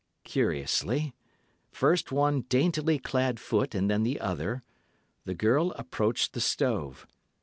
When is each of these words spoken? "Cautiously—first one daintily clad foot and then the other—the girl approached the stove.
"Cautiously—first 0.25 2.11
one 2.11 2.41
daintily 2.49 2.97
clad 2.97 3.39
foot 3.39 3.75
and 3.75 3.87
then 3.87 4.01
the 4.01 4.19
other—the 4.19 5.35
girl 5.35 5.73
approached 5.73 6.33
the 6.33 6.41
stove. 6.41 7.05